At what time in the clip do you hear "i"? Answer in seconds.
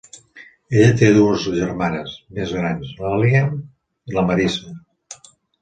4.13-4.17